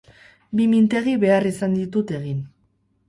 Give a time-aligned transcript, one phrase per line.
[0.59, 2.41] Bi mintegi behar izan ditut egin.